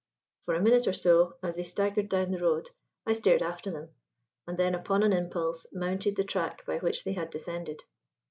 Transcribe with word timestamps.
For 0.45 0.55
a 0.55 0.59
minute 0.63 0.87
or 0.87 0.93
so, 0.93 1.35
as 1.43 1.57
they 1.57 1.63
staggered 1.63 2.09
down 2.09 2.31
the 2.31 2.39
road, 2.41 2.71
I 3.05 3.13
stared 3.13 3.43
after 3.43 3.69
them; 3.69 3.89
and 4.47 4.57
then 4.57 4.73
upon 4.73 5.03
an 5.03 5.13
impulse 5.13 5.67
mounted 5.71 6.15
the 6.15 6.23
track 6.23 6.65
by 6.65 6.79
which 6.79 7.03
they 7.03 7.13
had 7.13 7.29
descended. 7.29 7.83